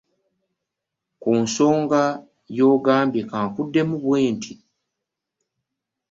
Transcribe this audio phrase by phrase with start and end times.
[1.21, 2.01] Ku nsonga
[2.55, 4.53] gy'ogambye ka nkuddemu bwe nti.